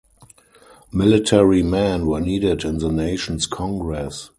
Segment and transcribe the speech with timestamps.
[0.91, 4.29] Military men were needed in the nation's Congress.